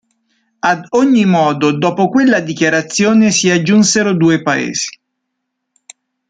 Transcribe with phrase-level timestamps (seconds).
[0.69, 4.99] Ad ogni modo, dopo quella dichiarazione si aggiunsero due paesi.